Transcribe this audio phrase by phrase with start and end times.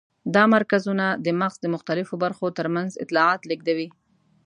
[0.35, 3.87] دا مرکزونه د مغز د مختلفو برخو تر منځ اطلاعات لېږدوي.